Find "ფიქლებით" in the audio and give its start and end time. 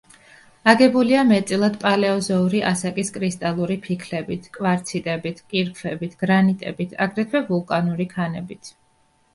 3.85-4.49